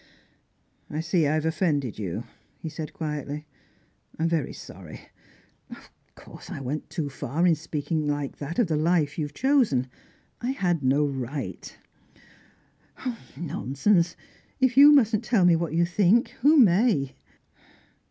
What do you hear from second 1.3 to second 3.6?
have offended you," he said quietly.